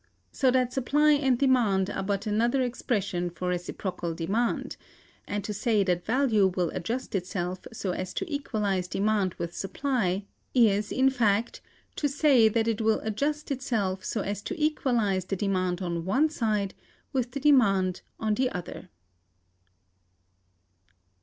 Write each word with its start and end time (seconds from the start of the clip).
So 0.31 0.49
that 0.49 0.73
supply 0.73 1.11
and 1.11 1.37
demand 1.37 1.87
are 1.91 2.01
but 2.01 2.25
another 2.25 2.63
expression 2.63 3.29
for 3.29 3.49
reciprocal 3.49 4.15
demand; 4.15 4.75
and 5.27 5.43
to 5.43 5.53
say 5.53 5.83
that 5.83 6.03
value 6.07 6.47
will 6.47 6.71
adjust 6.71 7.13
itself 7.13 7.67
so 7.71 7.91
as 7.91 8.11
to 8.15 8.25
equalize 8.27 8.87
demand 8.87 9.35
with 9.35 9.55
supply, 9.55 10.25
is, 10.55 10.91
in 10.91 11.11
fact, 11.11 11.61
to 11.97 12.09
say 12.09 12.49
that 12.49 12.67
it 12.67 12.81
will 12.81 12.99
adjust 13.01 13.51
itself 13.51 14.03
so 14.03 14.21
as 14.21 14.41
to 14.41 14.59
equalize 14.59 15.25
the 15.25 15.35
demand 15.35 15.83
on 15.83 16.03
one 16.03 16.29
side 16.31 16.73
with 17.13 17.33
the 17.33 17.39
demand 17.39 18.01
on 18.19 18.33
the 18.33 18.49
other. 18.49 18.89